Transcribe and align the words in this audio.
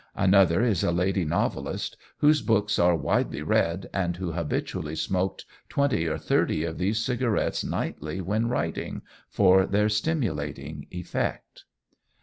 Another 0.15 0.63
is 0.63 0.83
a 0.83 0.91
lady 0.91 1.25
novelist, 1.25 1.95
whose 2.17 2.41
books 2.41 2.79
are 2.79 2.95
widely 2.95 3.43
read, 3.43 3.87
and 3.93 4.17
who 4.17 4.31
habitually 4.31 4.95
smoked 4.95 5.45
twenty 5.69 6.07
or 6.07 6.17
thirty 6.17 6.63
of 6.63 6.79
these 6.79 6.97
cigarettes 6.97 7.63
nightly 7.63 8.19
when 8.19 8.49
writing, 8.49 9.03
for 9.29 9.67
their 9.67 9.89
stimulating 9.89 10.87
effect." 10.89 11.65